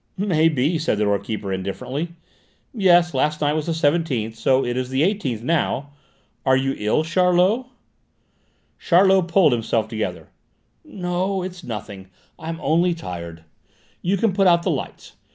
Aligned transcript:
"May 0.17 0.49
be," 0.49 0.79
said 0.79 0.97
the 0.97 1.03
door 1.03 1.19
keeper 1.19 1.53
indifferently; 1.53 2.13
"yes, 2.73 3.13
last 3.13 3.39
night 3.39 3.53
was 3.53 3.67
the 3.67 3.73
seventeenth, 3.75 4.35
so 4.35 4.65
it 4.65 4.75
is 4.75 4.89
the 4.89 5.03
eighteenth 5.03 5.43
now! 5.43 5.91
Are 6.43 6.57
you 6.57 6.73
ill, 6.79 7.03
Charlot?" 7.03 7.67
Charlot 8.79 9.27
pulled 9.27 9.51
himself 9.53 9.87
together. 9.87 10.29
"No, 10.83 11.43
it's 11.43 11.63
nothing; 11.63 12.07
I'm 12.39 12.59
only 12.61 12.95
tired. 12.95 13.43
You 14.01 14.17
can 14.17 14.33
put 14.33 14.47
out 14.47 14.63
the 14.63 14.71
lights. 14.71 15.13